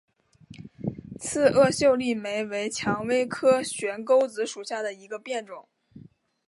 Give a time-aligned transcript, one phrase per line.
[1.19, 5.67] 刺萼秀丽莓为蔷薇科悬钩子属下的一个变种。